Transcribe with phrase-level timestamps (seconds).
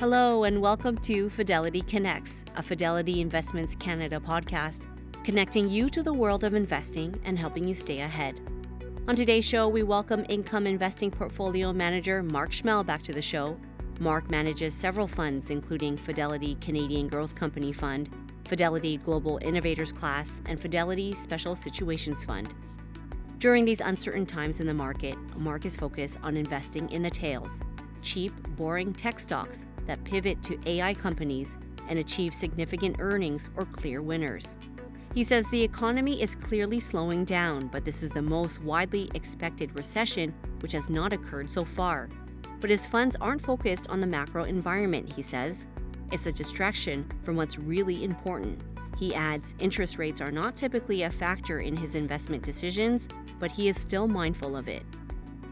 [0.00, 4.86] Hello, and welcome to Fidelity Connects, a Fidelity Investments Canada podcast,
[5.24, 8.40] connecting you to the world of investing and helping you stay ahead.
[9.08, 13.60] On today's show, we welcome income investing portfolio manager Mark Schmehl back to the show.
[13.98, 18.08] Mark manages several funds, including Fidelity Canadian Growth Company Fund,
[18.46, 22.54] Fidelity Global Innovators Class, and Fidelity Special Situations Fund.
[23.36, 27.60] During these uncertain times in the market, Mark is focused on investing in the tails
[28.02, 31.58] cheap, boring tech stocks that pivot to AI companies
[31.88, 34.56] and achieve significant earnings or clear winners.
[35.16, 39.76] He says the economy is clearly slowing down, but this is the most widely expected
[39.76, 42.08] recession which has not occurred so far.
[42.60, 45.66] But his funds aren't focused on the macro environment, he says.
[46.12, 48.62] It's a distraction from what's really important.
[48.96, 53.08] He adds interest rates are not typically a factor in his investment decisions,
[53.40, 54.84] but he is still mindful of it.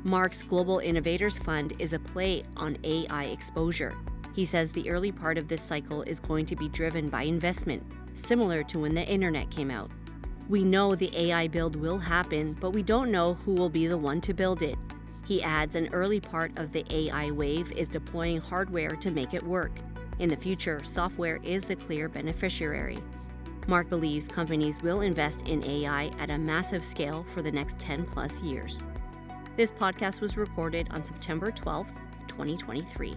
[0.04, 3.96] Mark's Global Innovators Fund is a play on AI exposure.
[4.38, 7.82] He says the early part of this cycle is going to be driven by investment,
[8.14, 9.90] similar to when the internet came out.
[10.48, 13.98] We know the AI build will happen, but we don't know who will be the
[13.98, 14.78] one to build it.
[15.26, 19.42] He adds an early part of the AI wave is deploying hardware to make it
[19.42, 19.72] work.
[20.20, 22.98] In the future, software is the clear beneficiary.
[23.66, 28.06] Mark believes companies will invest in AI at a massive scale for the next 10
[28.06, 28.84] plus years.
[29.56, 31.88] This podcast was recorded on September 12,
[32.28, 33.16] 2023.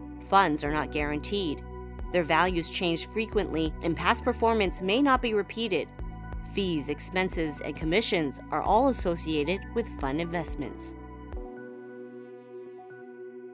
[0.31, 1.61] funds are not guaranteed.
[2.13, 5.89] Their values change frequently, and past performance may not be repeated.
[6.53, 10.95] Fees, expenses, and commissions are all associated with fund investments.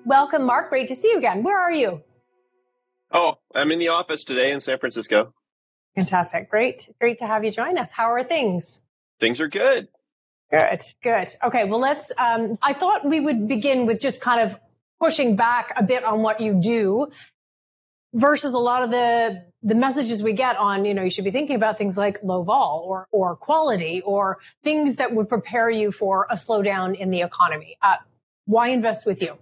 [0.06, 0.70] Welcome, Mark.
[0.70, 1.44] Great to see you again.
[1.44, 2.02] Where are you?
[3.12, 5.34] Oh, I'm in the office today in San Francisco.
[5.96, 6.50] Fantastic.
[6.50, 6.90] Great.
[7.02, 7.92] Great to have you join us.
[7.92, 8.82] How are things?
[9.20, 9.88] Things are good.
[10.52, 11.28] Good, good.
[11.44, 12.12] Okay, well, let's.
[12.18, 14.58] Um, I thought we would begin with just kind of
[15.00, 17.08] pushing back a bit on what you do
[18.14, 21.32] versus a lot of the the messages we get on, you know, you should be
[21.32, 25.92] thinking about things like low vol or or quality or things that would prepare you
[25.92, 27.78] for a slowdown in the economy.
[27.82, 27.96] Uh,
[28.46, 29.38] why invest with you?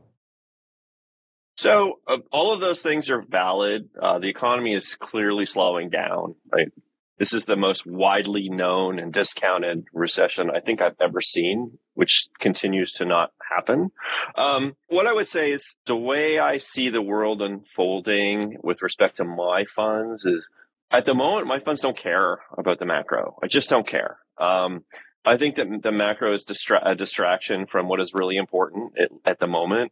[1.58, 3.90] So uh, all of those things are valid.
[4.02, 6.36] Uh, the economy is clearly slowing down.
[6.52, 6.72] Right,
[7.18, 12.28] this is the most widely known and discounted recession I think I've ever seen, which
[12.40, 13.92] continues to not happen.
[14.36, 19.18] Um, what I would say is the way I see the world unfolding with respect
[19.18, 20.50] to my funds is
[20.92, 23.38] at the moment, my funds don't care about the macro.
[23.44, 24.18] I just don't care.
[24.38, 24.84] Um,
[25.26, 29.10] I think that the macro is distra- a distraction from what is really important at,
[29.26, 29.92] at the moment.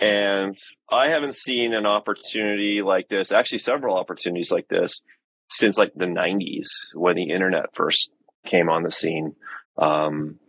[0.00, 0.58] And
[0.90, 5.00] I haven't seen an opportunity like this, actually, several opportunities like this
[5.48, 8.10] since like the 90s when the internet first
[8.44, 9.36] came on the scene.
[9.78, 10.40] Um,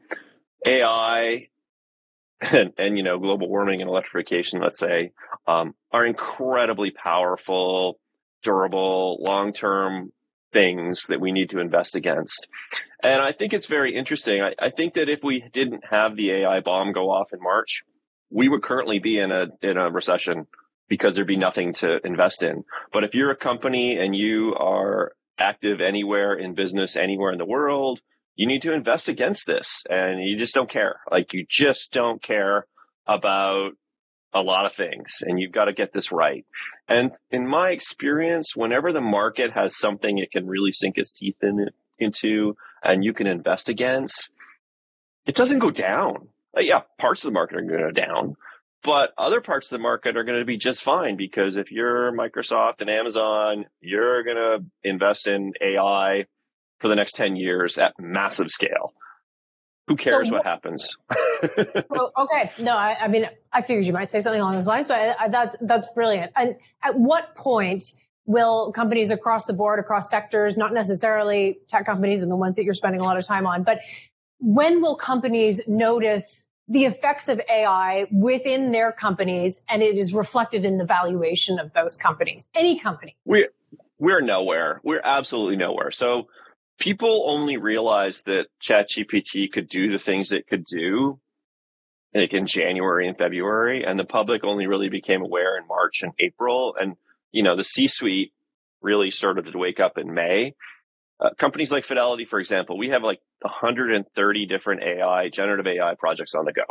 [0.66, 1.50] AI
[2.52, 5.12] and, and, you know global warming and electrification, let's say,
[5.48, 8.00] um, are incredibly powerful,
[8.42, 10.12] durable, long term
[10.52, 12.48] things that we need to invest against.
[13.02, 14.42] And I think it's very interesting.
[14.42, 17.84] I, I think that if we didn't have the AI bomb go off in March,
[18.30, 20.48] we would currently be in a in a recession
[20.88, 22.64] because there'd be nothing to invest in.
[22.92, 27.46] But if you're a company and you are active anywhere in business, anywhere in the
[27.46, 28.00] world,
[28.36, 31.00] you need to invest against this and you just don't care.
[31.12, 32.66] Like you just don't care
[33.06, 33.74] about
[34.34, 36.46] a lot of things and you've got to get this right.
[36.88, 41.38] And in my experience, whenever the market has something it can really sink its teeth
[41.42, 44.30] in into and you can invest against,
[45.26, 46.30] it doesn't go down.
[46.56, 48.36] Like, yeah, parts of the market are going to go down,
[48.84, 52.12] but other parts of the market are going to be just fine because if you're
[52.12, 56.26] Microsoft and Amazon, you're going to invest in AI
[56.84, 58.92] for the next 10 years at massive scale.
[59.88, 60.98] Who cares so, what happens?
[61.90, 62.52] well, okay.
[62.60, 65.16] No, I, I, mean, I figured you might say something along those lines, but I,
[65.18, 66.34] I, that's, that's brilliant.
[66.36, 67.86] And at what point
[68.26, 72.66] will companies across the board, across sectors, not necessarily tech companies and the ones that
[72.66, 73.80] you're spending a lot of time on, but
[74.40, 80.66] when will companies notice the effects of AI within their companies and it is reflected
[80.66, 83.16] in the valuation of those companies, any company.
[83.24, 83.48] We,
[84.00, 84.82] we're nowhere.
[84.84, 85.92] We're absolutely nowhere.
[85.92, 86.28] So
[86.84, 91.18] people only realized that ChatGPT could do the things it could do
[92.14, 96.12] like in January and February, and the public only really became aware in March and
[96.20, 96.76] April.
[96.80, 96.96] And
[97.32, 98.34] you know, the C-suite
[98.82, 100.56] really started to wake up in May.
[101.20, 106.36] Uh, companies like Fidelity, for example, we have like 130 different AI, generative AI projects
[106.36, 106.66] on the go.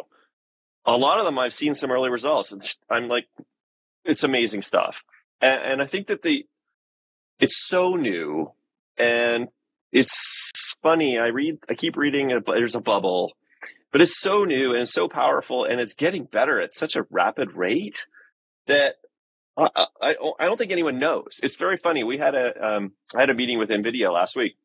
[0.84, 2.52] A lot of them I've seen some early results.
[2.90, 3.26] I'm like,
[4.04, 4.94] it's amazing stuff.
[5.40, 6.44] And, and I think that the,
[7.40, 8.52] it's so new
[8.98, 9.48] and
[9.92, 11.18] it's funny.
[11.18, 13.32] I read, I keep reading, there's a bubble,
[13.92, 17.52] but it's so new and so powerful and it's getting better at such a rapid
[17.52, 18.06] rate
[18.66, 18.96] that
[19.56, 21.40] I, I, I don't think anyone knows.
[21.42, 22.04] It's very funny.
[22.04, 24.56] We had a, um, I had a meeting with NVIDIA last week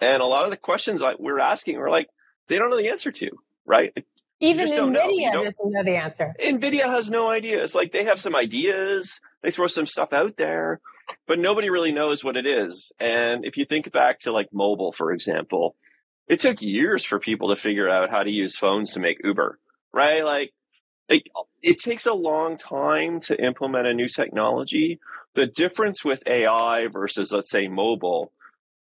[0.00, 2.08] and a lot of the questions I, we're asking were like,
[2.48, 3.30] they don't know the answer to,
[3.66, 3.92] right?
[4.40, 6.34] Even NVIDIA doesn't know the answer.
[6.42, 7.62] NVIDIA has no idea.
[7.62, 10.80] It's like they have some ideas, they throw some stuff out there,
[11.26, 12.92] but nobody really knows what it is.
[12.98, 15.76] And if you think back to like mobile, for example,
[16.26, 19.58] it took years for people to figure out how to use phones to make Uber,
[19.92, 20.24] right?
[20.24, 20.52] Like,
[21.08, 21.24] it,
[21.60, 25.00] it takes a long time to implement a new technology.
[25.34, 28.32] The difference with AI versus, let's say, mobile,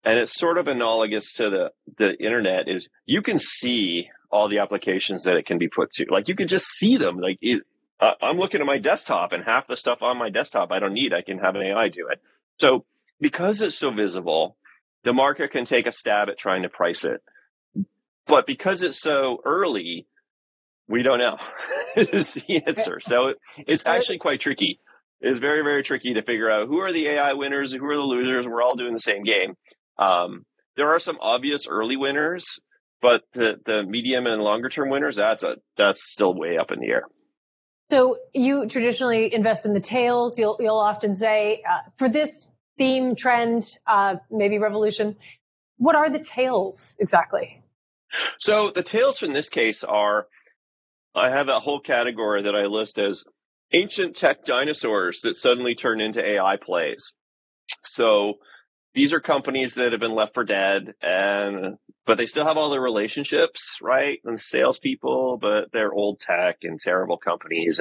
[0.07, 4.61] and it's sort of analogous to the, the internet, is you can see all the
[4.61, 6.07] applications that it can be put to.
[6.09, 7.19] Like you can just see them.
[7.19, 7.65] Like it,
[8.01, 10.93] uh, I'm looking at my desktop, and half the stuff on my desktop I don't
[10.93, 11.13] need.
[11.13, 12.23] I can have an AI do it.
[12.61, 12.85] So
[13.21, 14.57] because it's so visible,
[15.03, 17.21] the market can take a stab at trying to price it.
[18.27, 20.07] But because it's so early,
[20.89, 21.37] we don't know
[21.97, 23.01] is the answer.
[23.01, 24.79] So it, it's actually quite tricky.
[25.21, 28.03] It's very, very tricky to figure out who are the AI winners, who are the
[28.03, 28.47] losers.
[28.47, 29.57] We're all doing the same game.
[29.99, 30.45] Um,
[30.77, 32.61] there are some obvious early winners,
[33.01, 36.81] but the the medium and longer term winners, that's a that's still way up in
[36.81, 37.05] the air.
[37.91, 40.39] So you traditionally invest in the tails.
[40.39, 45.17] You'll you'll often say uh, for this theme trend, uh, maybe revolution.
[45.79, 47.63] What are the tails exactly?
[48.39, 50.27] So the tails in this case are,
[51.15, 53.25] I have a whole category that I list as
[53.73, 57.15] ancient tech dinosaurs that suddenly turn into AI plays.
[57.83, 58.35] So
[58.97, 61.77] these are companies that have been left for dead and
[62.07, 66.81] but they still have all their relationships right and salespeople but they're old tech and
[66.81, 67.81] terrible companies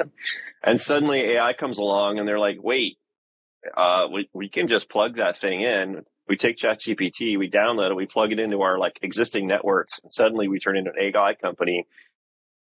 [0.62, 2.98] and suddenly ai comes along and they're like wait
[3.76, 7.94] uh, we, we can just plug that thing in we take ChatGPT, we download it,
[7.96, 11.34] we plug it into our like existing networks, and suddenly we turn into an AI
[11.34, 11.86] company.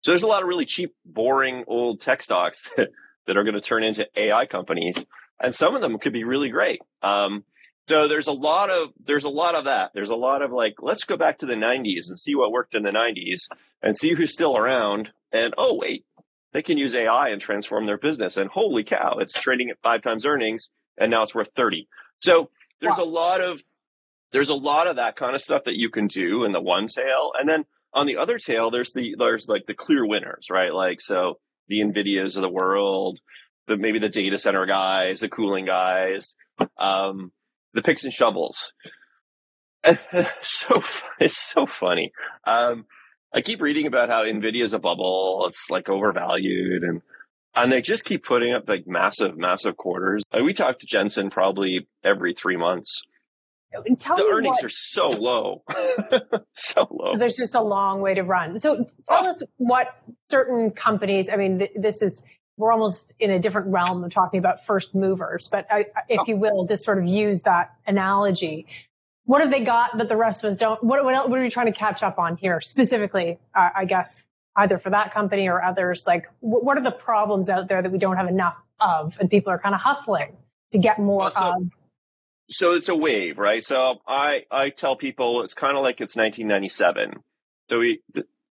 [0.02, 2.90] So there's a lot of really cheap, boring old tech stocks that,
[3.28, 5.06] that are going to turn into AI companies,
[5.40, 6.82] and some of them could be really great.
[7.04, 7.44] Um,
[7.92, 9.92] so there's a lot of there's a lot of that.
[9.94, 12.74] There's a lot of like, let's go back to the 90s and see what worked
[12.74, 13.50] in the 90s
[13.84, 15.12] and see who's still around.
[15.34, 16.06] And oh wait,
[16.54, 18.38] they can use AI and transform their business.
[18.38, 21.90] And holy cow, it's trading at five times earnings, and now it's worth 30.
[22.22, 22.50] So
[22.80, 23.04] there's wow.
[23.04, 23.62] a lot of
[24.32, 26.88] there's a lot of that kind of stuff that you can do in the one
[26.88, 30.74] tail, and then on the other tail, there's the there's like the clear winners, right?
[30.74, 33.20] Like so the Nvidias of the world,
[33.68, 36.36] the maybe the data center guys, the cooling guys.
[36.80, 37.34] Um,
[37.74, 38.74] the picks and shovels.
[40.42, 40.84] so
[41.20, 42.12] it's so funny.
[42.46, 42.86] Um,
[43.34, 45.46] I keep reading about how Nvidia is a bubble.
[45.48, 47.02] It's like overvalued and
[47.54, 50.24] and they just keep putting up like massive, massive quarters.
[50.32, 53.02] Like we talk to Jensen probably every three months.
[54.00, 55.64] Tell the earnings what, are so low,
[56.54, 57.18] so low.
[57.18, 58.58] There's just a long way to run.
[58.58, 58.76] So
[59.08, 59.30] tell oh.
[59.30, 59.88] us what
[60.30, 61.30] certain companies.
[61.30, 62.22] I mean, th- this is
[62.58, 66.38] we're almost in a different realm of talking about first movers, but I, if you
[66.38, 68.68] will, just sort of use that analogy.
[69.26, 70.84] What have they got that the rest of us don't?
[70.84, 73.40] What, what, what are we trying to catch up on here specifically?
[73.56, 74.24] Uh, I guess
[74.56, 76.06] either for that company or others.
[76.06, 79.30] Like, what, what are the problems out there that we don't have enough of, and
[79.30, 80.36] people are kind of hustling
[80.72, 81.72] to get more well, so, of?
[82.50, 83.64] So it's a wave, right?
[83.64, 87.24] So I I tell people it's kind of like it's 1997.
[87.70, 88.02] So we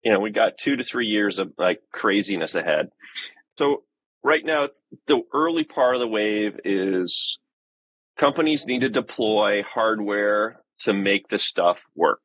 [0.03, 2.89] you know we got two to three years of like craziness ahead.
[3.57, 3.83] So
[4.23, 4.69] right now,
[5.07, 7.37] the early part of the wave is
[8.17, 12.21] companies need to deploy hardware to make the stuff work.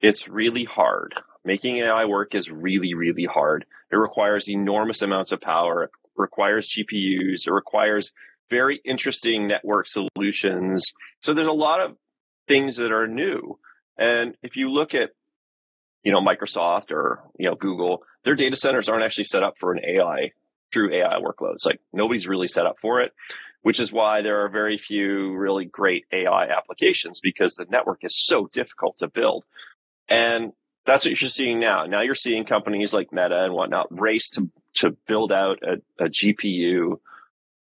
[0.00, 1.14] It's really hard.
[1.44, 3.64] Making AI work is really, really hard.
[3.90, 5.84] It requires enormous amounts of power.
[5.84, 7.46] It requires GPUs.
[7.46, 8.12] It requires
[8.50, 10.84] very interesting network solutions.
[11.20, 11.96] So there's a lot of
[12.48, 13.58] things that are new.
[13.98, 15.10] And if you look at,
[16.02, 19.72] you know, Microsoft or, you know, Google, their data centers aren't actually set up for
[19.72, 20.30] an AI
[20.74, 21.64] true AI workloads.
[21.64, 23.12] Like nobody's really set up for it,
[23.62, 28.16] which is why there are very few really great AI applications because the network is
[28.16, 29.44] so difficult to build.
[30.08, 30.52] And
[30.84, 31.86] that's what you're seeing now.
[31.86, 36.08] Now you're seeing companies like Meta and whatnot race to, to build out a, a
[36.08, 36.98] GPU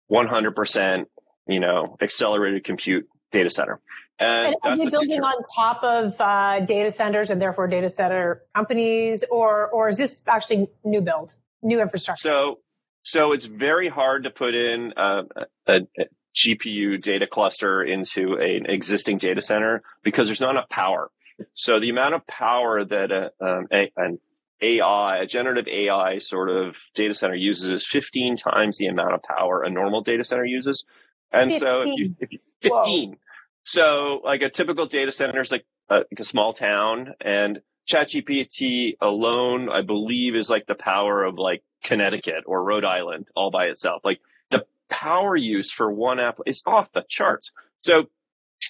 [0.10, 1.06] 100%,
[1.48, 3.80] you know, accelerated compute data center.
[4.20, 5.24] And, and are they building future.
[5.24, 10.22] on top of uh, data centers and therefore data center companies, or or is this
[10.28, 11.34] actually new build?
[11.62, 12.30] new infrastructure.
[12.30, 12.60] So,
[13.04, 15.24] so it's very hard to put in uh,
[15.68, 21.12] a, a, GPU data cluster into an existing data center because there's not enough power.
[21.54, 24.20] So the amount of power that a, um, a, an
[24.62, 29.24] AI, a generative AI sort of data center uses is 15 times the amount of
[29.24, 30.86] power a normal data center uses.
[31.34, 31.60] And 15.
[31.60, 33.10] so if you, if you 15.
[33.10, 33.16] Whoa.
[33.64, 38.98] So like a typical data center is like a, like a small town and ChatGPT
[39.02, 43.66] alone, I believe is like the power of like Connecticut or Rhode Island all by
[43.66, 44.02] itself.
[44.04, 44.20] Like
[44.50, 47.52] the power use for one app is off the charts.
[47.82, 48.06] So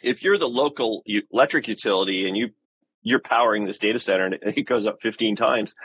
[0.03, 2.51] if you're the local electric utility and you
[3.03, 5.75] you're powering this data center and it goes up 15 times,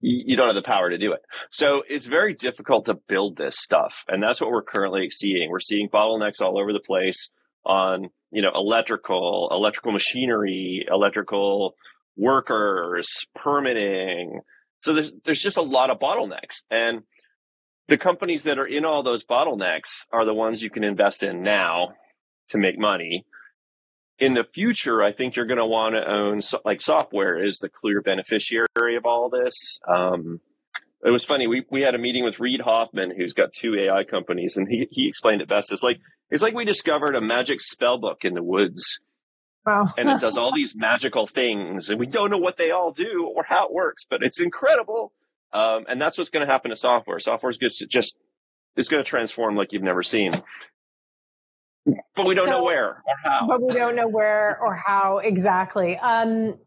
[0.00, 1.20] you don't have the power to do it.
[1.50, 4.04] So it's very difficult to build this stuff.
[4.08, 5.50] And that's what we're currently seeing.
[5.50, 7.30] We're seeing bottlenecks all over the place
[7.66, 11.74] on, you know, electrical, electrical machinery, electrical
[12.16, 14.40] workers, permitting.
[14.80, 16.62] So there's, there's just a lot of bottlenecks.
[16.70, 17.02] And
[17.88, 21.42] the companies that are in all those bottlenecks are the ones you can invest in
[21.42, 21.94] now
[22.50, 23.26] to make money
[24.18, 27.68] in the future, I think you're going to want to own like software is the
[27.68, 29.78] clear beneficiary of all this.
[29.86, 30.40] Um,
[31.04, 31.46] it was funny.
[31.46, 34.88] We we had a meeting with Reid Hoffman, who's got two AI companies, and he
[34.90, 35.72] he explained it best.
[35.72, 38.98] It's like it's like we discovered a magic spell book in the woods.
[39.68, 39.92] Wow.
[39.96, 43.30] and it does all these magical things, and we don't know what they all do
[43.34, 45.12] or how it works, but it's incredible.
[45.52, 47.18] Um, and that's what's going to happen to software.
[47.20, 48.16] Software is just just
[48.76, 50.32] it's going to transform like you've never seen
[52.16, 53.46] but we don't so, know where or how.
[53.46, 55.96] But we don't know where or how exactly.
[55.98, 56.58] Um, yep.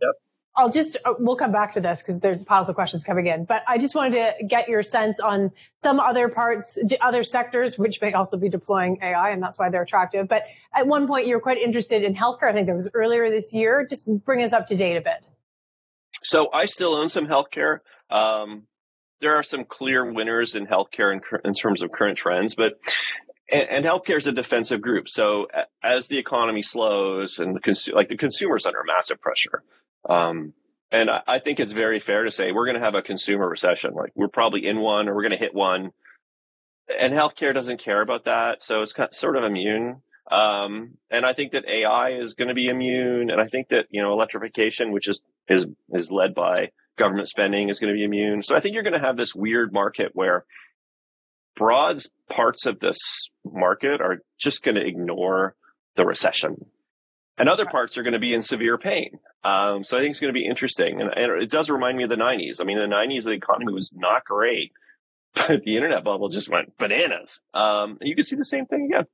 [0.56, 3.46] I'll just, uh, we'll come back to this because there's piles of questions coming in,
[3.46, 8.02] but I just wanted to get your sense on some other parts, other sectors, which
[8.02, 10.28] may also be deploying AI and that's why they're attractive.
[10.28, 10.44] But
[10.74, 12.50] at one point you were quite interested in healthcare.
[12.50, 13.86] I think that was earlier this year.
[13.90, 15.26] Just bring us up to date a bit.
[16.24, 17.80] So I still own some healthcare.
[18.10, 18.64] Um,
[19.22, 22.74] there are some clear winners in healthcare in, in terms of current trends, but
[23.52, 25.10] and, healthcare is a defensive group.
[25.10, 25.48] So
[25.84, 29.64] as the economy slows and the consu- like the consumer's under massive pressure.
[30.08, 30.54] Um,
[30.92, 33.48] and I, I, think it's very fair to say we're going to have a consumer
[33.48, 33.94] recession.
[33.94, 35.92] Like we're probably in one or we're going to hit one.
[37.00, 38.64] And healthcare doesn't care about that.
[38.64, 40.02] So it's kind of, sort of immune.
[40.30, 43.30] Um, and I think that AI is going to be immune.
[43.30, 47.70] And I think that, you know, electrification, which is, is, is led by government spending
[47.70, 48.44] is going to be immune.
[48.44, 50.46] So I think you're going to have this weird market where
[51.56, 55.56] broad parts of this market are just going to ignore
[55.96, 56.66] the recession.
[57.42, 59.18] And other parts are going to be in severe pain.
[59.44, 61.02] Um, so I think it's going to be interesting.
[61.02, 62.62] And, and, it does remind me of the 90s.
[62.62, 64.74] I mean, in the 90s, the economy was not great,
[65.34, 67.40] but the internet bubble just went bananas.
[67.56, 69.08] Um, and you can see the same thing again.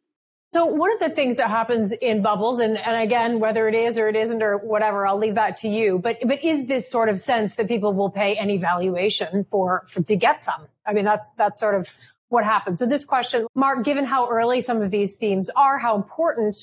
[0.53, 3.97] So one of the things that happens in bubbles, and, and again, whether it is
[3.97, 5.97] or it isn't or whatever, I'll leave that to you.
[5.97, 10.03] But but is this sort of sense that people will pay any valuation for, for
[10.03, 10.67] to get some?
[10.85, 11.87] I mean, that's that's sort of
[12.27, 12.79] what happens.
[12.79, 16.57] So this question, Mark, given how early some of these themes are, how important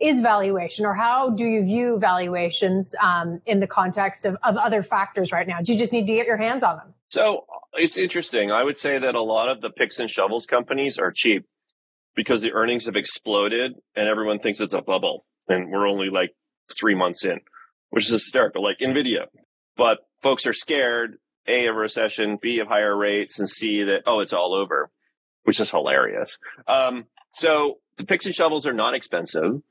[0.00, 4.82] is valuation or how do you view valuations um, in the context of, of other
[4.82, 5.58] factors right now?
[5.62, 6.94] Do you just need to get your hands on them?
[7.08, 8.50] So it's interesting.
[8.50, 11.46] I would say that a lot of the picks and shovels companies are cheap
[12.14, 15.24] because the earnings have exploded and everyone thinks it's a bubble.
[15.48, 16.30] And we're only like
[16.78, 17.40] three months in,
[17.90, 19.26] which is hysterical, like NVIDIA.
[19.76, 24.20] But folks are scared, A, of recession, B, of higher rates, and C, that, oh,
[24.20, 24.90] it's all over
[25.44, 26.38] which is hilarious.
[26.66, 29.62] Um, so the picks and shovels are not expensive.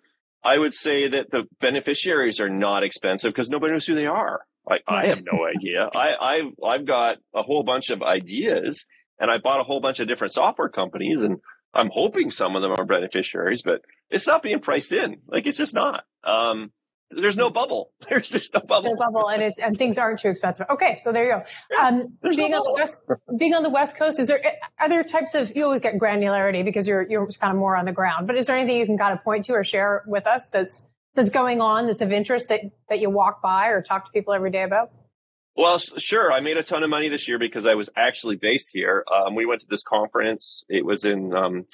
[0.44, 4.42] I would say that the beneficiaries are not expensive because nobody knows who they are.
[4.70, 5.90] Like I have no idea.
[5.94, 8.86] I, I've I've got a whole bunch of ideas,
[9.20, 11.38] and I bought a whole bunch of different software companies, and
[11.74, 15.18] I'm hoping some of them are beneficiaries, but it's not being priced in.
[15.28, 16.04] Like it's just not.
[16.24, 16.72] Um,
[17.12, 17.92] there's no bubble.
[18.10, 18.92] There's just no bubble.
[18.92, 20.68] No bubble, and it's and things aren't too expensive.
[20.70, 21.80] Okay, so there you go.
[21.80, 23.02] Um, being no on the west,
[23.38, 24.42] being on the west coast, is there
[24.80, 27.92] other types of you always get granularity because you're you're kind of more on the
[27.92, 28.28] ground.
[28.28, 30.86] But is there anything you can kind of point to or share with us that's
[31.16, 34.34] that's going on that's of interest that that you walk by or talk to people
[34.34, 34.92] every day about?
[35.56, 36.32] Well, sure.
[36.32, 39.04] I made a ton of money this year because I was actually based here.
[39.14, 40.64] Um, we went to this conference.
[40.70, 41.66] It was in um,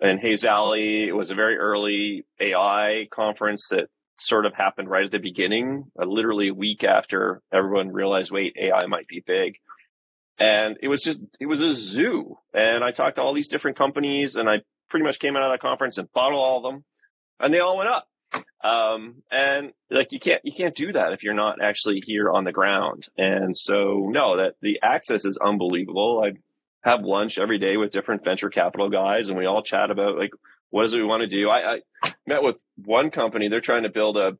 [0.00, 1.06] in Hayes Valley.
[1.06, 5.90] It was a very early AI conference that sort of happened right at the beginning,
[6.00, 9.58] uh, literally a week after everyone realized, wait, AI might be big.
[10.38, 12.38] And it was just, it was a zoo.
[12.54, 15.50] And I talked to all these different companies and I pretty much came out of
[15.50, 16.84] that conference and bought all of them
[17.40, 18.08] and they all went up.
[18.62, 22.44] Um, and like you can't, you can't do that if you're not actually here on
[22.44, 23.08] the ground.
[23.16, 26.22] And so no, that the access is unbelievable.
[26.24, 26.38] I
[26.88, 30.30] have lunch every day with different venture capital guys and we all chat about like,
[30.70, 31.48] what is it we want to do?
[31.48, 33.48] I, I met with one company.
[33.48, 34.36] They're trying to build a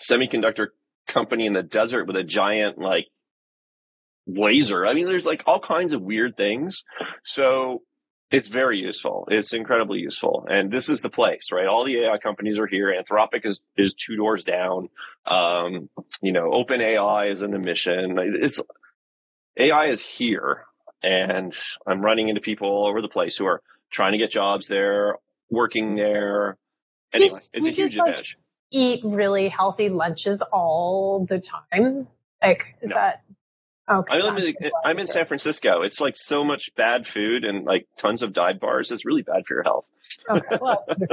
[0.00, 0.68] semiconductor
[1.08, 3.06] company in the desert with a giant like
[4.26, 4.86] laser.
[4.86, 6.84] I mean, there's like all kinds of weird things.
[7.24, 7.82] So
[8.30, 9.28] it's very useful.
[9.30, 10.46] It's incredibly useful.
[10.48, 11.66] And this is the place, right?
[11.66, 12.92] All the AI companies are here.
[12.92, 14.88] Anthropic is, is two doors down.
[15.26, 15.90] Um,
[16.22, 18.16] you know, OpenAI is in the mission.
[18.18, 18.62] It's
[19.58, 20.64] AI is here
[21.02, 21.54] and
[21.86, 25.16] I'm running into people all over the place who are trying to get jobs there,
[25.52, 26.56] working there.
[27.12, 28.36] Anyway, Just- it's a huge like, advantage.
[28.72, 32.08] Eat really healthy lunches all the time.
[32.42, 32.96] Like, is No.
[32.96, 33.22] that
[33.88, 34.18] okay?
[34.18, 34.54] I'm in,
[34.84, 35.82] I'm in San Francisco.
[35.82, 38.90] It's like so much bad food and like tons of dive bars.
[38.90, 39.84] It's really bad for your health.
[40.28, 41.12] Okay, well, that's,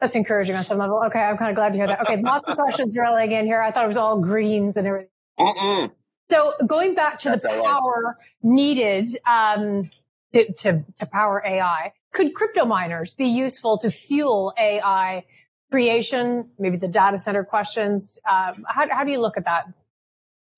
[0.00, 1.02] that's encouraging on some level.
[1.06, 2.00] Okay, I'm kind of glad to hear that.
[2.02, 3.60] Okay, lots of questions rolling in here.
[3.60, 5.10] I thought it was all greens and everything.
[5.38, 5.90] Mm-mm.
[6.30, 9.90] So going back to That's the power needed um,
[10.32, 15.24] to, to, to power AI, could crypto miners be useful to fuel AI
[15.70, 16.50] creation?
[16.58, 18.18] Maybe the data center questions.
[18.28, 19.66] Um, how, how do you look at that?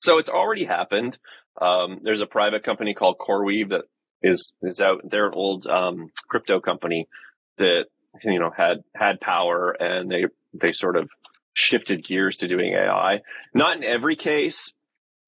[0.01, 1.19] So it's already happened.
[1.61, 3.83] Um, there's a private company called CoreWeave that
[4.23, 5.03] is is out.
[5.05, 7.09] They're an old um, crypto company
[7.59, 7.87] that
[8.25, 11.09] you know had had power, and they they sort of
[11.53, 13.21] shifted gears to doing AI.
[13.55, 14.73] Not in every case,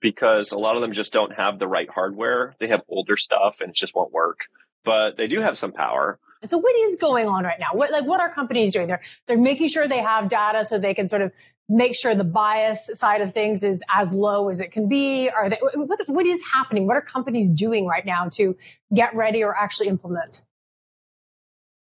[0.00, 2.54] because a lot of them just don't have the right hardware.
[2.58, 4.40] They have older stuff, and it just won't work.
[4.84, 6.18] But they do have some power.
[6.42, 7.68] And so what is going on right now?
[7.72, 8.86] What, like, what are companies doing?
[8.86, 11.32] They're, they're making sure they have data so they can sort of
[11.68, 15.30] make sure the bias side of things is as low as it can be.
[15.30, 16.86] Are they, what, what is happening?
[16.86, 18.56] What are companies doing right now to
[18.92, 20.42] get ready or actually implement?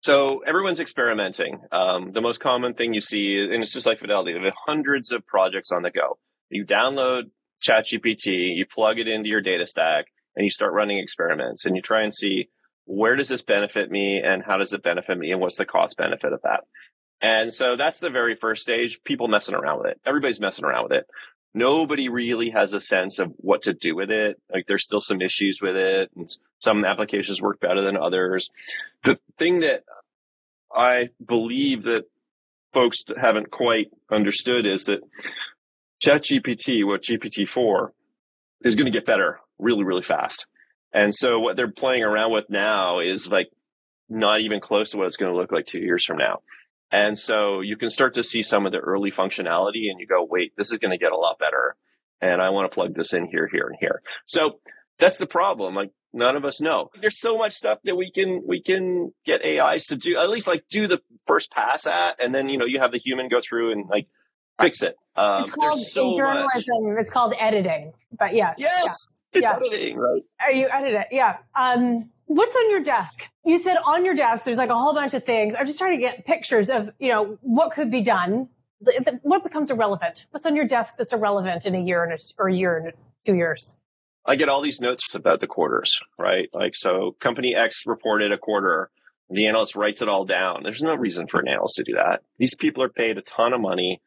[0.02, 1.60] So everyone's experimenting.
[1.72, 5.12] Um, the most common thing you see, and it's just like Fidelity, they have hundreds
[5.12, 6.16] of projects on the go.
[6.48, 7.24] You download
[7.68, 11.82] ChatGPT, you plug it into your data stack, and you start running experiments, and you
[11.82, 12.48] try and see
[12.86, 15.96] where does this benefit me, and how does it benefit me, and what's the cost
[15.96, 16.64] benefit of that.
[17.20, 19.00] And so that's the very first stage.
[19.04, 20.00] People messing around with it.
[20.06, 21.06] Everybody's messing around with it.
[21.54, 24.40] Nobody really has a sense of what to do with it.
[24.52, 26.28] Like there's still some issues with it, and
[26.58, 28.50] some applications work better than others.
[29.04, 29.84] The thing that
[30.74, 32.04] I believe that
[32.72, 35.00] folks haven't quite understood is that
[36.04, 37.88] ChatGPT, what GPT-4,
[38.62, 40.46] is going to get better really, really fast.
[40.96, 43.50] And so what they're playing around with now is like
[44.08, 46.40] not even close to what it's going to look like two years from now.
[46.90, 50.26] And so you can start to see some of the early functionality and you go,
[50.28, 51.76] wait, this is going to get a lot better.
[52.22, 54.00] And I want to plug this in here, here, and here.
[54.24, 54.60] So
[54.98, 55.74] that's the problem.
[55.74, 56.88] Like none of us know.
[56.98, 60.16] There's so much stuff that we can we can get AIs to do.
[60.16, 62.98] At least like do the first pass at, and then you know you have the
[62.98, 64.06] human go through and like
[64.60, 64.96] fix it.
[65.16, 66.64] Um, it's called so in much.
[66.64, 66.96] journalism.
[66.98, 67.92] It's called editing.
[68.18, 69.56] But yes, Yes, it's Yeah.
[69.56, 70.22] editing, right?
[70.40, 71.06] Are you edit it?
[71.10, 71.38] Yeah.
[71.54, 73.20] Um, what's on your desk?
[73.44, 75.54] You said on your desk, there's like a whole bunch of things.
[75.58, 78.48] I'm just trying to get pictures of, you know, what could be done.
[79.22, 80.26] What becomes irrelevant?
[80.30, 82.92] What's on your desk that's irrelevant in a year and a, or a year and
[83.24, 83.76] two years?
[84.26, 86.48] I get all these notes about the quarters, right?
[86.52, 88.90] Like, so company X reported a quarter.
[89.30, 90.62] The analyst writes it all down.
[90.62, 92.22] There's no reason for an analyst to do that.
[92.38, 94.02] These people are paid a ton of money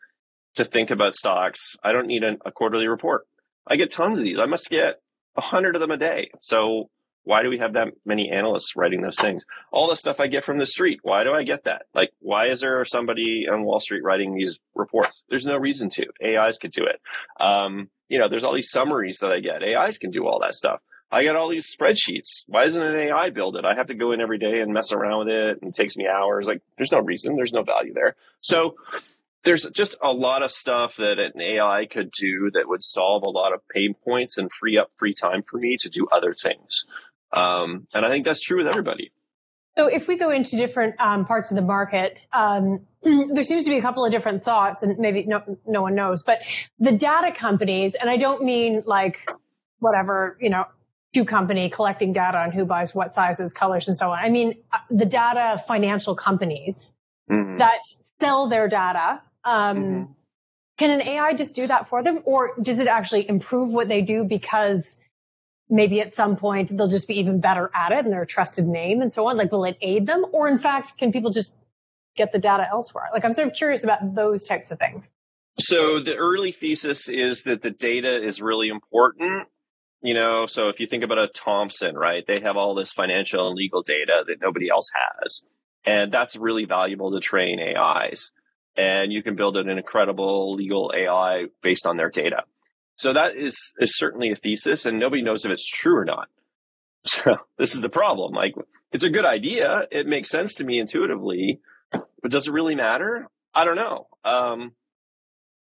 [0.56, 1.76] to think about stocks.
[1.84, 3.28] I don't need an, a quarterly report.
[3.68, 4.40] I get tons of these.
[4.40, 5.02] I must get
[5.36, 6.32] a hundred of them a day.
[6.40, 6.90] So
[7.24, 9.46] why do we have that many analysts writing those things?
[9.72, 11.00] All the stuff I get from the street.
[11.04, 11.84] Why do I get that?
[11.94, 15.24] Like, why is there somebody on Wall Street writing these reports?
[15.30, 16.08] There's no reason to.
[16.26, 17.00] AIs could do it.
[17.40, 19.62] Um, you know, there's all these summaries that I get.
[19.62, 20.82] AIs can do all that stuff.
[21.12, 22.46] I get all these spreadsheets.
[22.48, 23.66] Why doesn't an AI build it?
[23.66, 25.98] I have to go in every day and mess around with it and it takes
[25.98, 26.48] me hours.
[26.48, 27.36] Like, there's no reason.
[27.36, 28.16] There's no value there.
[28.42, 28.76] So
[29.44, 33.30] there's just a lot of stuff that an AI could do that would solve a
[33.30, 36.86] lot of pain points and free up free time for me to do other things.
[37.32, 39.12] Um, and I think that's true with everybody.
[39.78, 43.70] So if we go into different um, parts of the market, um, there seems to
[43.70, 46.40] be a couple of different thoughts, and maybe no, no one knows, but
[46.80, 49.32] the data companies, and I don't mean like
[49.80, 50.66] whatever, you know,
[51.16, 54.20] shoe company collecting data on who buys what sizes, colors, and so on.
[54.20, 56.94] I mean uh, the data financial companies
[57.30, 57.60] Mhm.
[57.60, 57.80] that
[58.20, 59.22] sell their data.
[59.44, 60.16] Um, Mhm.
[60.78, 64.02] Can an AI just do that for them, or does it actually improve what they
[64.02, 64.96] do because
[65.70, 68.66] maybe at some point they'll just be even better at it and they're a trusted
[68.66, 69.36] name and so on?
[69.36, 71.54] Like, will it aid them, or in fact, can people just
[72.16, 73.10] get the data elsewhere?
[73.12, 75.12] Like, I'm sort of curious about those types of things.
[75.60, 79.50] So the early thesis is that the data is really important.
[80.02, 83.48] You know, so if you think about a Thomson, right, they have all this financial
[83.48, 85.42] and legal data that nobody else has.
[85.86, 88.32] And that's really valuable to train AIs.
[88.78, 92.44] And you can build an incredible legal AI based on their data.
[92.96, 96.28] So that is, is certainly a thesis, and nobody knows if it's true or not.
[97.06, 98.34] So this is the problem.
[98.34, 98.56] Like,
[98.92, 99.88] it's a good idea.
[99.90, 103.28] It makes sense to me intuitively, but does it really matter?
[103.54, 104.08] I don't know.
[104.26, 104.74] Um,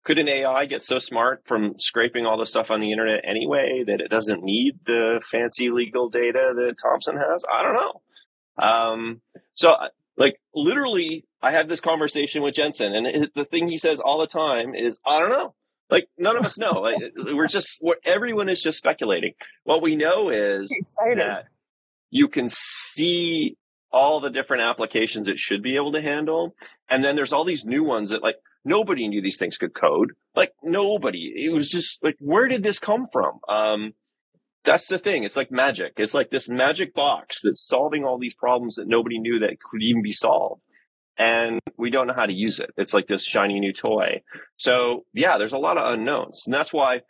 [0.05, 3.83] could an AI get so smart from scraping all the stuff on the internet anyway
[3.85, 7.43] that it doesn't need the fancy legal data that Thomson has?
[7.51, 8.01] I don't know.
[8.57, 9.21] Um,
[9.55, 9.75] so,
[10.15, 14.17] like, literally, I had this conversation with Jensen, and it, the thing he says all
[14.17, 15.53] the time is, I don't know.
[15.91, 16.71] Like, none of us know.
[16.81, 19.33] Like, we're just, everyone is just speculating.
[19.63, 21.43] What we know is that
[22.09, 23.57] you can see
[23.91, 26.55] all the different applications it should be able to handle.
[26.89, 30.13] And then there's all these new ones that like nobody knew these things could code.
[30.35, 31.31] Like nobody.
[31.45, 33.39] It was just like, where did this come from?
[33.47, 33.93] Um,
[34.63, 35.23] that's the thing.
[35.23, 35.93] It's like magic.
[35.97, 39.83] It's like this magic box that's solving all these problems that nobody knew that could
[39.83, 40.61] even be solved.
[41.17, 42.71] And we don't know how to use it.
[42.77, 44.21] It's like this shiny new toy.
[44.57, 46.43] So yeah, there's a lot of unknowns.
[46.45, 47.01] And that's why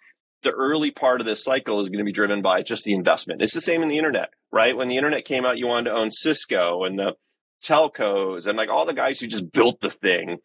[0.44, 3.42] the early part of this cycle is going to be driven by just the investment.
[3.42, 4.78] It's the same in the internet, right?
[4.78, 7.14] When the internet came out, you wanted to own Cisco and the
[7.64, 10.38] telcos and like all the guys who just built the thing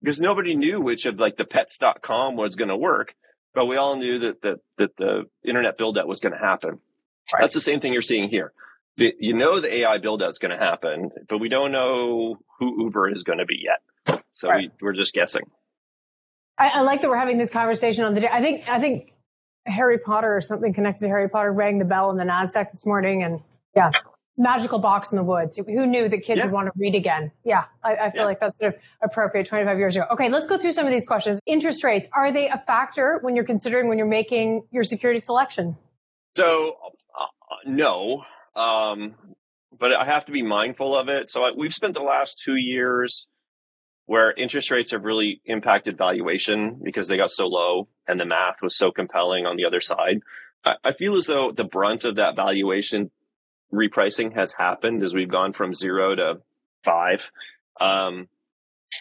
[0.00, 3.14] because nobody knew which of like the pets.com was going to work,
[3.52, 6.78] but we all knew that the, that the internet build out was going to happen.
[7.34, 7.40] Right.
[7.40, 8.52] That's the same thing you're seeing here.
[8.98, 12.36] The, you know, the AI build out is going to happen, but we don't know
[12.58, 14.22] who Uber is going to be yet.
[14.32, 14.70] So right.
[14.80, 15.44] we, we're just guessing.
[16.58, 18.28] I, I, like that we're having this conversation on the day.
[18.30, 19.12] I think, I think
[19.66, 22.84] Harry Potter or something connected to Harry Potter rang the bell in the NASDAQ this
[22.84, 23.22] morning.
[23.22, 23.40] And
[23.76, 23.92] yeah,
[24.38, 25.56] magical box in the woods.
[25.56, 26.44] Who knew that kids yeah.
[26.44, 27.32] would want to read again?
[27.44, 28.26] Yeah, I, I feel yeah.
[28.26, 30.06] like that's sort of appropriate 25 years ago.
[30.12, 31.40] Okay, let's go through some of these questions.
[31.44, 35.76] Interest rates, are they a factor when you're considering when you're making your security selection?
[36.36, 36.76] So,
[37.18, 37.26] uh,
[37.66, 38.24] no.
[38.58, 39.14] Um,
[39.78, 41.30] but I have to be mindful of it.
[41.30, 43.28] So I, we've spent the last two years
[44.06, 48.56] where interest rates have really impacted valuation because they got so low and the math
[48.62, 50.20] was so compelling on the other side.
[50.64, 53.10] I, feel as though the brunt of that valuation
[53.72, 56.40] repricing has happened as we've gone from zero to
[56.84, 57.30] five.
[57.80, 58.28] Um,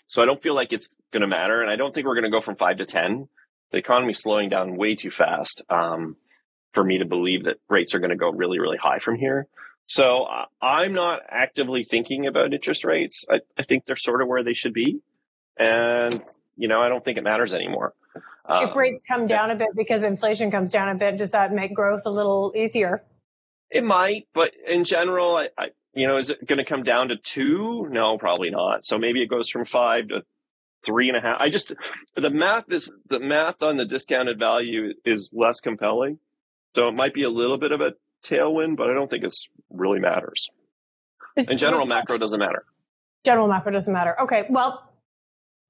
[0.08, 1.62] so I don't feel like it's going to matter.
[1.62, 3.28] And I don't think we're going to go from five to 10.
[3.72, 6.16] The economy's slowing down way too fast um,
[6.78, 9.48] for me to believe that rates are going to go really, really high from here.
[9.88, 13.26] So uh, I'm not actively thinking about interest rates.
[13.28, 15.00] I, I, think they're sort of where they should be.
[15.58, 16.22] And,
[16.56, 17.96] you know, I don't think it matters anymore.
[18.46, 21.52] Um, if rates come down a bit because inflation comes down a bit, does that
[21.52, 23.02] make growth a little easier?
[23.72, 27.08] It might, but in general, I, I you know, is it going to come down
[27.08, 27.88] to two?
[27.90, 28.86] No, probably not.
[28.86, 30.22] So maybe it goes from five to
[30.86, 31.42] three and a half.
[31.42, 31.74] I just
[32.16, 36.20] the math is the math on the discounted value is less compelling.
[36.78, 39.50] So it might be a little bit of a tailwind, but I don't think it's
[39.72, 40.48] really matters.
[41.36, 42.66] It's, In general, macro doesn't matter.
[43.26, 44.16] General macro doesn't matter.
[44.22, 44.88] Okay, well,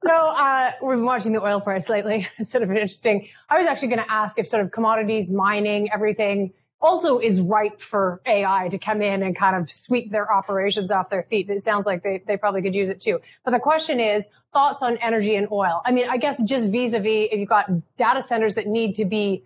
[0.06, 2.28] so uh, we've been watching the oil price lately.
[2.39, 3.30] It's sort of interesting.
[3.50, 7.80] I was actually going to ask if sort of commodities, mining, everything also is ripe
[7.82, 11.50] for AI to come in and kind of sweep their operations off their feet.
[11.50, 13.22] It sounds like they, they probably could use it too.
[13.46, 15.82] But the question is thoughts on energy and oil.
[15.86, 19.46] I mean, I guess just vis-a-vis if you've got data centers that need to be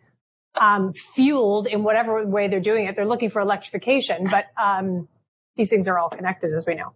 [0.59, 4.27] um, fueled in whatever way they're doing it, they're looking for electrification.
[4.29, 5.07] But um,
[5.55, 6.93] these things are all connected, as we know.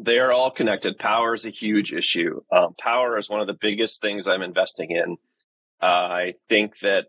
[0.00, 0.98] They are all connected.
[0.98, 2.40] Power is a huge issue.
[2.52, 5.16] Um, power is one of the biggest things I'm investing in.
[5.82, 7.06] Uh, I think that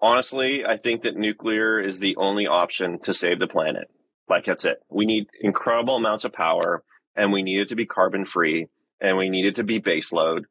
[0.00, 3.90] honestly, I think that nuclear is the only option to save the planet.
[4.28, 4.78] Like that's it.
[4.90, 6.82] We need incredible amounts of power
[7.14, 8.68] and we need it to be carbon free
[9.00, 10.44] and we need it to be baseload.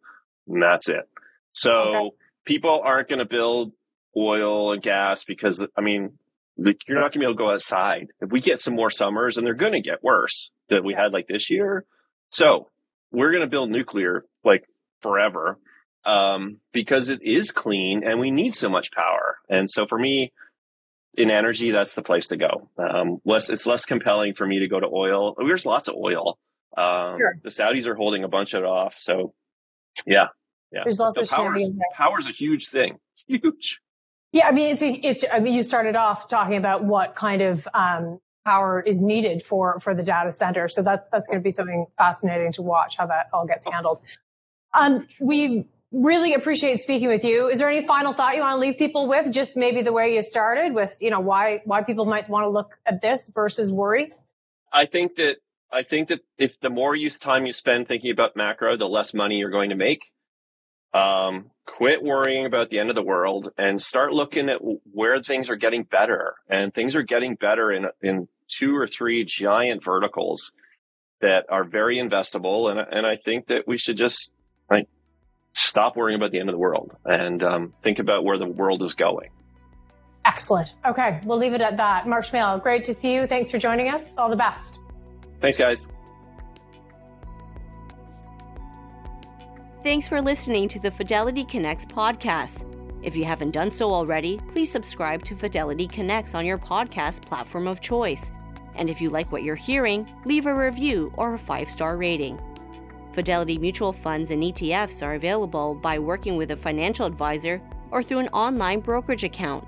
[0.48, 1.08] And that's it.
[1.54, 2.16] So okay.
[2.46, 3.72] people aren't going to build
[4.18, 6.18] oil and gas because, I mean,
[6.58, 8.08] like you're not going to be able to go outside.
[8.22, 11.12] If we get some more summers and they're going to get worse that we had
[11.12, 11.86] like this year.
[12.30, 12.70] So
[13.12, 14.64] we're going to build nuclear like
[15.02, 15.60] forever
[16.06, 19.38] um, because it is clean and we need so much power.
[19.50, 20.32] And so for me,
[21.18, 22.70] in energy, that's the place to go.
[22.78, 25.36] Um, less, it's less compelling for me to go to oil.
[25.38, 26.38] There's lots of oil.
[26.78, 27.36] Um, sure.
[27.42, 28.96] The Saudis are holding a bunch of it off.
[28.98, 29.34] So,
[30.06, 30.28] yeah,
[30.74, 30.82] yeah.
[30.84, 31.58] There's lots of power.
[31.94, 32.98] Power is a huge thing.
[33.28, 33.80] Huge.
[34.36, 35.24] Yeah, I mean, it's it's.
[35.32, 39.80] I mean, you started off talking about what kind of um, power is needed for
[39.80, 40.68] for the data center.
[40.68, 44.02] So that's that's going to be something fascinating to watch how that all gets handled.
[44.74, 47.48] Um, we really appreciate speaking with you.
[47.48, 49.32] Is there any final thought you want to leave people with?
[49.32, 52.50] Just maybe the way you started with, you know, why why people might want to
[52.50, 54.12] look at this versus worry.
[54.70, 55.38] I think that
[55.72, 59.38] I think that if the more time you spend thinking about macro, the less money
[59.38, 60.12] you're going to make.
[60.96, 64.60] Um, quit worrying about the end of the world and start looking at
[64.94, 66.36] where things are getting better.
[66.50, 70.52] And things are getting better in in two or three giant verticals
[71.22, 72.72] that are very investable.
[72.72, 74.32] And and I think that we should just
[74.70, 74.88] like
[75.54, 78.84] stop worrying about the end of the world and um, think about where the world
[78.84, 79.30] is going.
[80.26, 80.74] Excellent.
[80.86, 82.08] Okay, we'll leave it at that.
[82.08, 83.28] Mark Schmehl, great to see you.
[83.28, 84.16] Thanks for joining us.
[84.18, 84.80] All the best.
[85.40, 85.88] Thanks, guys.
[89.86, 92.66] Thanks for listening to the Fidelity Connects podcast.
[93.04, 97.68] If you haven't done so already, please subscribe to Fidelity Connects on your podcast platform
[97.68, 98.32] of choice.
[98.74, 102.42] And if you like what you're hearing, leave a review or a five star rating.
[103.14, 108.18] Fidelity mutual funds and ETFs are available by working with a financial advisor or through
[108.18, 109.68] an online brokerage account.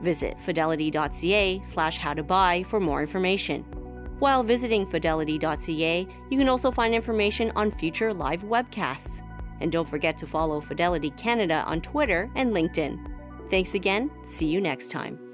[0.00, 3.64] Visit fidelity.ca slash how to buy for more information.
[4.18, 9.27] While visiting fidelity.ca, you can also find information on future live webcasts.
[9.60, 12.98] And don't forget to follow Fidelity Canada on Twitter and LinkedIn.
[13.50, 14.10] Thanks again.
[14.24, 15.27] See you next time.